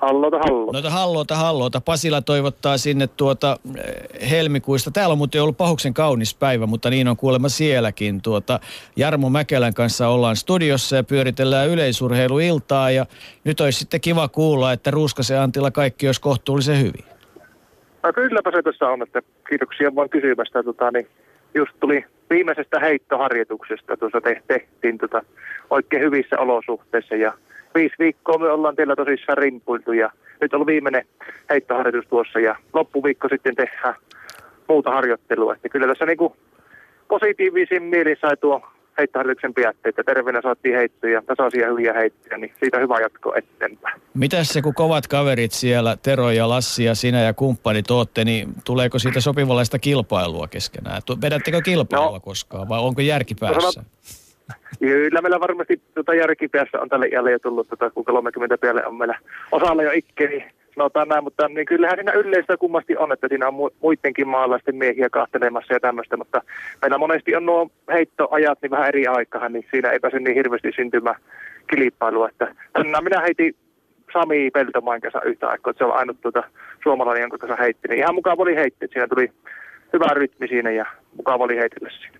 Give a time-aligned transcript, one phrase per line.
[0.00, 0.72] Hallota, hallota.
[0.72, 1.80] Noita hallota, hallota.
[1.80, 4.90] Pasila toivottaa sinne tuota eh, helmikuista.
[4.90, 8.22] Täällä on muuten ollut pahuksen kaunis päivä, mutta niin on kuulemma sielläkin.
[8.22, 8.60] Tuota,
[8.96, 12.90] Jarmo Mäkelän kanssa ollaan studiossa ja pyöritellään yleisurheiluiltaa.
[12.90, 13.06] Ja
[13.44, 17.04] nyt olisi sitten kiva kuulla, että Ruuskasen Antilla kaikki olisi kohtuullisen hyvin.
[18.02, 20.62] No kylläpä se tässä on, että kiitoksia vaan kysymästä.
[20.62, 21.08] Tota, niin
[21.54, 25.22] just tuli viimeisestä heittoharjoituksesta, tuossa te, tehtiin tota,
[25.70, 27.32] oikein hyvissä olosuhteissa ja
[27.78, 30.10] viisi viikkoa me ollaan teillä tosissaan rimpuiltu ja
[30.40, 31.04] nyt on viimeinen
[31.50, 33.94] heittoharjoitus tuossa ja loppuviikko sitten tehdään
[34.68, 35.54] muuta harjoittelua.
[35.54, 36.36] Että kyllä tässä niinku
[37.08, 38.62] positiivisin mieli sai tuo
[38.98, 39.52] heittoharjoituksen
[39.84, 44.00] että Terveenä saatiin heittoja, tasaisia hyviä heittoja, niin siitä hyvä jatko eteenpäin.
[44.14, 48.48] Mitäs se, kun kovat kaverit siellä, Tero ja Lassi ja sinä ja kumppanit ootte, niin
[48.64, 51.02] tuleeko siitä sopivallaista kilpailua keskenään?
[51.22, 53.84] Vedättekö kilpailua no, koskaan vai onko järki no päässä?
[54.78, 58.94] Kyllä meillä varmasti tuota järkipäässä on tälle iälle jo tullut, tuota, kun 30 päälle on
[58.94, 59.18] meillä
[59.52, 60.44] osalla jo ikkeni,
[60.74, 65.10] sanotaan näin, mutta niin kyllähän siinä yleistä kummasti on, että siinä on muidenkin maalaisten miehiä
[65.10, 66.42] kahtelemassa ja tämmöistä, mutta
[66.82, 70.72] meillä monesti on nuo heittoajat niin vähän eri aikaan, niin siinä ei pääse niin hirveästi
[70.76, 71.20] syntymään
[71.74, 73.54] kilpailua, että tänään minä heitin
[74.12, 76.42] Sami Peltomaan kanssa yhtä aikaa, että se on ainut tuota
[76.82, 79.32] suomalainen, jonka kanssa heitti, niin ihan mukava oli heitti, siinä tuli
[79.92, 82.18] hyvä rytmi siinä ja mukava oli heitellä siinä.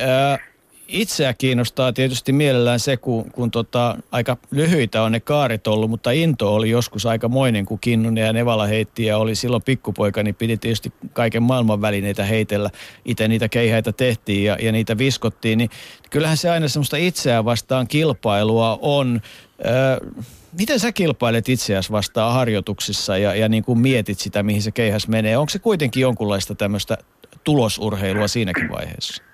[0.00, 0.51] Äh
[0.92, 6.10] itseä kiinnostaa tietysti mielellään se, kun, kun tota, aika lyhyitä on ne kaaret ollut, mutta
[6.10, 10.34] into oli joskus aika moinen, kun Kinnunen ja Nevala heitti ja oli silloin pikkupoika, niin
[10.34, 12.70] piti tietysti kaiken maailman välineitä heitellä.
[13.04, 15.70] Itse niitä keihäitä tehtiin ja, ja niitä viskottiin, niin
[16.10, 19.20] kyllähän se aina semmoista itseään vastaan kilpailua on.
[19.66, 20.10] Öö,
[20.58, 25.08] miten sä kilpailet itseäsi vastaan harjoituksissa ja, ja niin kuin mietit sitä, mihin se keihäs
[25.08, 25.36] menee?
[25.36, 26.98] Onko se kuitenkin jonkunlaista tämmöistä
[27.44, 29.31] tulosurheilua siinäkin vaiheessa?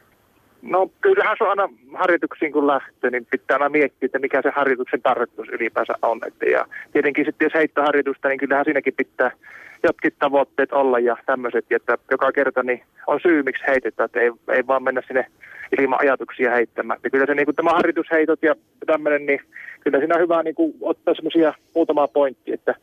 [0.63, 4.51] No kyllähän se on aina harjoituksiin kun lähtee, niin pitää aina miettiä, että mikä se
[4.51, 6.21] harjoituksen tarkoitus ylipäänsä on.
[6.27, 9.31] Että ja tietenkin sitten jos heittää harjoitusta, niin kyllähän siinäkin pitää
[9.83, 14.31] jotkin tavoitteet olla ja tämmöiset, että joka kerta niin on syy, miksi heitetään, että ei,
[14.49, 15.27] ei vaan mennä sinne
[15.79, 16.97] ilman ajatuksia heittämään.
[16.97, 18.55] Että kyllä se niin tämä harjoitusheitot ja
[18.87, 19.41] tämmöinen, niin
[19.81, 22.75] kyllä siinä on hyvä niin kuin, ottaa semmoisia muutamaa pointtia, että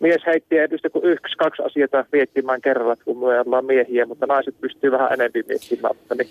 [0.00, 4.26] mies heitti ei pysty kuin yksi, kaksi asiaa miettimään kerralla, kun me ollaan miehiä, mutta
[4.26, 5.96] naiset pystyy vähän enemmän miettimään.
[5.98, 6.28] Mutta niin,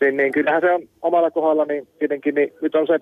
[0.00, 3.00] niin, niin, kyllähän se on omalla kohdalla, niin tietenkin niin nyt on se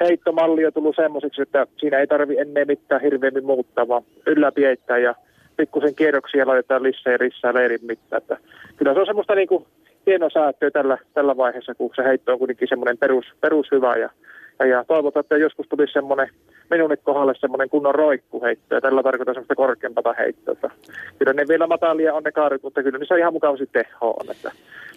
[0.00, 5.14] heittomalli on tullut semmoiseksi, että siinä ei tarvi ennen mitään hirveämmin muuttaa, vaan ylläpiettää ja
[5.56, 8.22] pikkusen kierroksia laitetaan lisää ja rissaa leirin mittaan.
[8.22, 8.36] Että
[8.76, 9.66] kyllä se on semmoista niin kuin
[10.06, 14.10] hienoa säätöä tällä, tällä vaiheessa, kun se heitto on kuitenkin semmoinen perus, perus hyvä ja
[14.58, 16.28] ja, ja toivotaan, että joskus tulisi semmoinen
[16.70, 20.70] minunit kohdalle semmoinen kunnon roikkuheitto, ja tällä tarkoittaa semmoista korkeampaa heittoa.
[21.18, 24.30] Kyllä ne vielä matalia on ne kaarit, mutta kyllä niissä ihan mukavasti teho on.
[24.30, 24.52] Että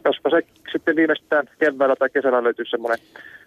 [0.06, 0.42] jospa se
[0.72, 3.00] sitten viimeistään keväällä tai kesällä löytyy semmoinen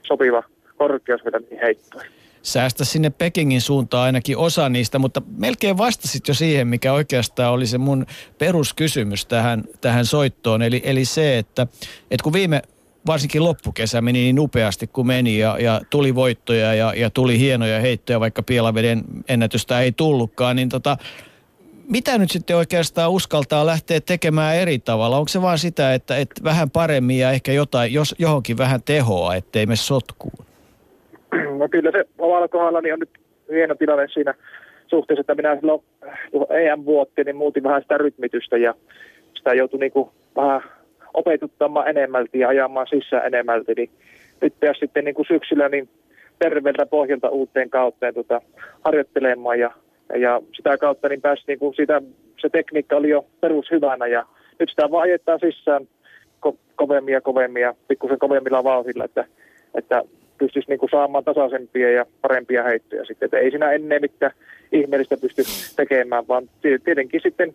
[0.03, 0.43] sopiva
[0.77, 2.11] korkeus vielä niihin heittoihin
[2.43, 7.67] säästä sinne Pekingin suuntaan ainakin osa niistä, mutta melkein vastasit jo siihen, mikä oikeastaan oli
[7.67, 8.07] se mun
[8.39, 10.63] peruskysymys tähän, tähän soittoon.
[10.63, 11.67] Eli, eli se, että,
[12.11, 12.63] että kun viime
[13.07, 17.81] varsinkin loppukesä meni niin upeasti kuin meni ja, ja tuli voittoja ja, ja tuli hienoja
[17.81, 20.97] heittoja, vaikka Pielaveden ennätystä ei tullutkaan, niin tota,
[21.89, 25.19] mitä nyt sitten oikeastaan uskaltaa lähteä tekemään eri tavalla?
[25.19, 29.35] Onko se vaan sitä, että, että vähän paremmin ja ehkä jotain, jos, johonkin vähän tehoa,
[29.35, 30.50] ettei me sotkuun?
[31.59, 33.11] No kyllä se omalla kohdallani on nyt
[33.51, 34.35] hieno tilanne siinä
[34.87, 35.83] suhteessa, että minä silloin
[36.51, 38.75] EM-vuotti, niin muutin vähän sitä rytmitystä ja
[39.37, 40.63] sitä joutui niinku vähän
[41.15, 43.91] opetuttamaan enemmälti ja ajamaan sisään enemmälti, niin
[44.41, 45.89] nyt pääsi sitten niin kuin syksyllä niin
[46.39, 48.41] terveeltä pohjalta uuteen kautteen tota,
[48.85, 49.71] harjoittelemaan ja,
[50.19, 52.03] ja sitä kautta niin pääsi niin kuin sitä,
[52.41, 54.25] se tekniikka oli jo perushyvänä ja
[54.59, 55.89] nyt sitä vaan ajetaan sisään
[56.47, 59.25] ko- kovemmin ja kovemmin ja pikkusen kovemmilla vauhdilla, että,
[59.75, 60.03] että
[60.41, 63.27] pystyisi niin kuin saamaan tasaisempia ja parempia heittoja sitten.
[63.27, 64.33] Että ei siinä ennen mitään
[64.73, 65.43] ihmeellistä pysty
[65.77, 66.51] tekemään, vaan
[66.85, 67.55] tietenkin sitten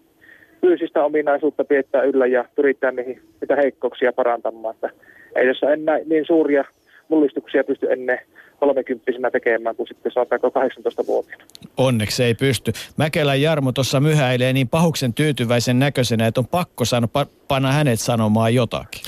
[0.62, 4.76] fyysistä ominaisuutta pidetään yllä ja pyritään niihin mitä heikkouksia parantamaan.
[4.76, 4.90] Että
[5.36, 6.64] ei tässä enää niin suuria
[7.08, 8.20] mullistuksia pysty ennen
[8.60, 11.44] 30 tekemään kuin sitten saataanko 18-vuotiaana.
[11.78, 12.72] Onneksi ei pysty.
[12.98, 18.00] Mäkelän Jarmo tuossa myhäilee niin pahuksen tyytyväisen näköisenä, että on pakko sanoa, pa- panna hänet
[18.00, 19.02] sanomaan jotakin.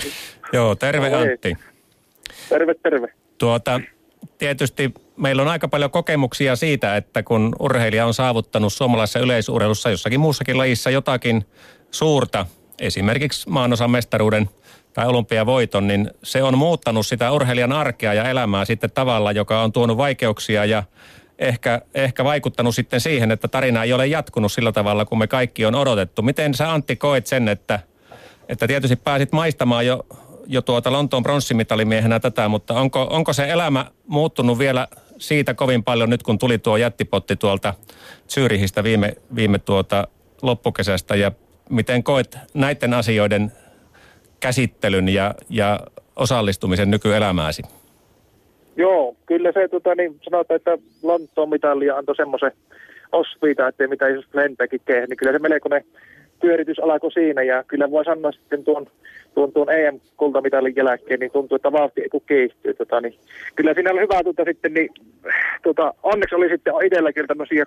[0.54, 1.58] Joo, terve no, Antti.
[2.50, 3.14] Terve, terve.
[3.38, 3.82] Tuota,
[4.38, 10.20] tietysti meillä on aika paljon kokemuksia siitä, että kun urheilija on saavuttanut suomalaisessa yleisurheilussa jossakin
[10.20, 11.46] muussakin lajissa jotakin
[11.92, 12.46] suurta,
[12.80, 14.50] esimerkiksi maanosan mestaruuden
[14.94, 19.72] tai olympiavoiton, niin se on muuttanut sitä urheilijan arkea ja elämää sitten tavalla, joka on
[19.72, 20.84] tuonut vaikeuksia ja
[21.40, 25.66] ehkä, ehkä vaikuttanut sitten siihen, että tarina ei ole jatkunut sillä tavalla, kuin me kaikki
[25.66, 26.22] on odotettu.
[26.22, 27.80] Miten sä Antti koet sen, että,
[28.50, 30.06] että tietysti pääsit maistamaan jo
[30.48, 36.10] jo tuota Lontoon pronssimitallimiehenä tätä, mutta onko, onko se elämä muuttunut vielä siitä kovin paljon
[36.10, 37.74] nyt, kun tuli tuo jättipotti tuolta
[38.30, 40.08] Zyrihistä viime, viime tuota
[40.42, 41.16] loppukesästä.
[41.16, 41.32] Ja
[41.70, 43.52] miten koet näiden asioiden
[44.40, 45.80] käsittelyn ja, ja
[46.16, 47.64] osallistumisen nykyelämääsi?
[48.76, 52.52] Joo, kyllä se tota, niin sanotaan, että Lontoon mitalia antoi semmoisen
[53.12, 55.84] osviita, että mitä jos lentääkin kehä, niin kyllä se melkoinen
[56.42, 58.88] pyöritys alkoi siinä ja kyllä voi sanoa sitten tuon,
[59.34, 62.74] tuon, tuon EM-kultamitalin jälkeen, niin tuntuu, että vauhti ei kiihtyy.
[62.74, 63.14] Tota, niin,
[63.56, 64.90] kyllä siinä oli hyvä tuota, sitten, niin
[65.64, 67.66] tuota, onneksi oli sitten itselläkin tämmöisiä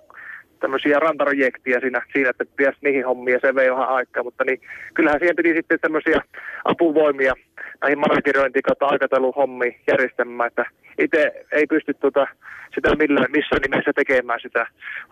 [0.61, 4.61] tämmöisiä rantarojektia siinä, siinä että pitäisi niihin hommia, se vei vähän aikaa, mutta niin,
[4.95, 6.21] kyllähän siihen piti sitten tämmöisiä
[6.65, 7.35] apuvoimia
[7.83, 10.65] näihin managerointiin kautta aikatauluhommiin järjestämään, että
[10.99, 12.27] itse ei pysty tuota,
[12.75, 14.67] sitä millään, missään nimessä tekemään sitä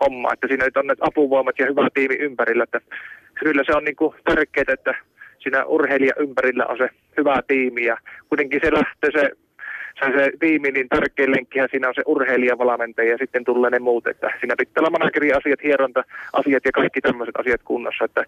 [0.05, 2.81] hommaa, että siinä on ne apuvoimat ja hyvä tiimi ympärillä, että
[3.39, 4.93] kyllä se on niin kuin tärkeää, että
[5.39, 7.97] siinä urheilija ympärillä on se hyvä tiimi ja
[8.29, 9.31] kuitenkin se lähtee se
[9.99, 14.07] se, se tiimi, niin tärkein lenkkihän siinä on se urheilijavalmentaja ja sitten tulee ne muut,
[14.07, 16.03] että siinä pitää olla asiat, hieronta
[16.33, 18.23] asiat ja kaikki tämmöiset asiat kunnossa, että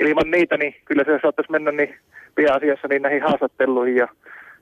[0.00, 1.94] ilman niitä niin kyllä se saattaisi mennä niin
[2.34, 4.08] pian asiassa niin näihin haastatteluihin ja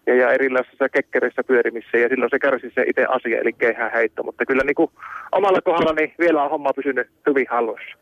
[0.06, 4.22] ja, ja erilaisissa kekkereissä pyörimissä ja silloin se kärsi se itse asia, eli keihään heitto.
[4.22, 4.90] Mutta kyllä niin kuin
[5.32, 7.96] omalla kohdalla niin vielä on homma pysynyt hyvin hallussa.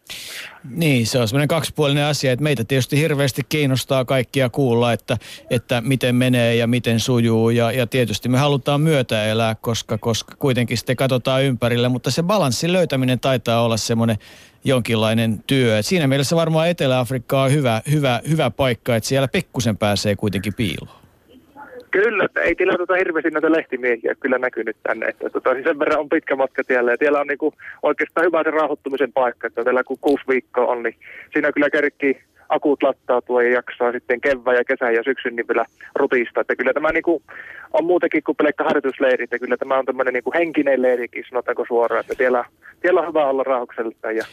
[0.64, 5.18] Niin, se on semmoinen kaksipuolinen asia, että meitä tietysti hirveästi kiinnostaa kaikkia kuulla, että,
[5.50, 10.34] että miten menee ja miten sujuu ja, ja tietysti me halutaan myötä elää, koska, koska
[10.38, 14.16] kuitenkin sitten katsotaan ympärille, mutta se balanssin löytäminen taitaa olla semmoinen
[14.64, 15.78] jonkinlainen työ.
[15.78, 20.54] Et siinä mielessä varmaan Etelä-Afrikka on hyvä, hyvä, hyvä paikka, että siellä pikkusen pääsee kuitenkin
[20.54, 21.01] piiloon.
[21.92, 25.06] Kyllä, ei tiellä tuota hirveästi näitä lehtimiehiä kyllä näkynyt tänne.
[25.06, 28.42] Että tota, siis sen verran on pitkä matka tiellä ja siellä on niinku oikeastaan hyvä
[28.42, 29.46] se rauhoittumisen paikka.
[29.46, 30.96] Että täällä kun kuusi viikkoa on, niin
[31.32, 35.64] siinä kyllä kerkki akut lattautua ja jaksaa sitten kevään ja kesän ja syksyn niin vielä
[35.94, 36.40] rutista.
[36.40, 37.22] Että kyllä tämä niinku
[37.72, 42.00] on muutenkin kuin pelkkä harjoitusleiri, että kyllä tämä on tämmöinen niinku henkinen leirikin, sanotaanko suoraan.
[42.00, 42.44] Että siellä,
[42.82, 44.24] siellä on hyvä olla rauhakselta ja,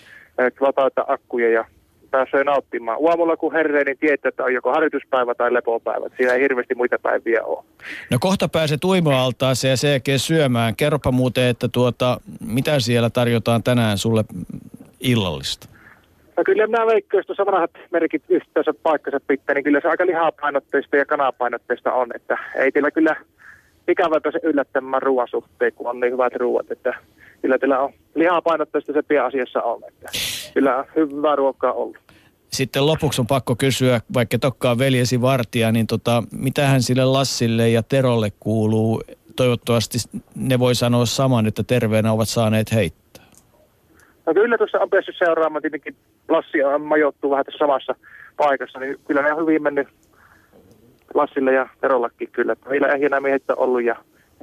[0.60, 1.66] lataita akkuja ja
[2.12, 2.98] pääsee nauttimaan.
[3.10, 6.06] Aamulla kun herreen, niin tietää, että on joko harjoituspäivä tai lepopäivä.
[6.18, 7.64] Siinä ei hirveästi muita päiviä ole.
[8.12, 10.76] No kohta pääset uima-altaaseen ja sen syömään.
[10.76, 14.24] Kerropa muuten, että tuota, mitä siellä tarjotaan tänään sulle
[15.00, 15.70] illallista?
[16.38, 20.98] No kyllä minä veikkaan, jos vanhat merkit yhteensä paikkansa pitää, niin kyllä se aika lihapainotteista
[20.98, 22.08] ja kanapainotteista on.
[22.16, 23.16] Että ei teillä kyllä
[23.88, 26.72] ikävä se yllättämään ruoan suhteen, kun on niin hyvät ruoat.
[26.72, 26.94] Että
[27.42, 29.82] kyllä teillä on lihapainotteista se pian asiassa on.
[29.88, 30.10] Että
[30.54, 31.98] kyllä hyvää ruokaa ollut.
[32.52, 37.84] Sitten lopuksi on pakko kysyä, vaikka tokkaa veljesi vartija, niin tota, mitähän sille Lassille ja
[37.84, 39.02] Terolle kuuluu?
[39.36, 39.98] Toivottavasti
[40.36, 43.26] ne voi sanoa saman, että terveenä ovat saaneet heittää.
[44.26, 45.96] No kyllä tuossa on päässyt seuraamaan, tietenkin
[46.30, 47.96] Lassi on majoittuu vähän tässä samassa
[48.38, 49.88] paikassa, niin kyllä ne on hyvin mennyt
[51.14, 52.56] Lassille ja Terollakin kyllä.
[52.70, 53.96] Meillä ei enää miehet ollut ja,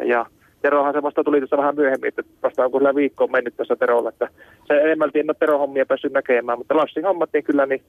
[0.04, 0.26] ja
[0.66, 4.08] Terohan se vasta tuli tässä vähän myöhemmin, että vasta on kyllä viikko mennyt tässä Terolla,
[4.08, 4.28] että
[4.66, 7.82] se enemmälti en ole Tero-hommia päässyt näkemään, mutta Lassin hommat niin kyllä niin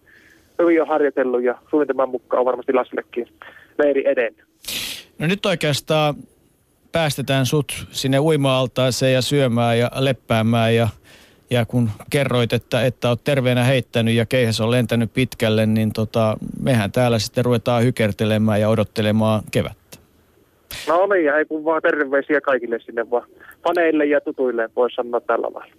[0.59, 3.27] hyvin on harjoitellut ja suunnitelman mukaan on varmasti Lassillekin
[3.77, 4.45] leiri edennyt.
[5.19, 6.15] No nyt oikeastaan
[6.91, 10.88] päästetään sut sinne uima-altaaseen ja syömään ja leppäämään ja,
[11.50, 16.38] ja kun kerroit, että, että oot terveenä heittänyt ja keihäs on lentänyt pitkälle, niin tota,
[16.62, 19.87] mehän täällä sitten ruvetaan hykertelemään ja odottelemaan kevättä.
[20.88, 23.28] No niin, ei kun vaan terveisiä kaikille sinne vaan
[23.64, 25.75] faneille ja tutuille, voisi sanoa tällä lailla.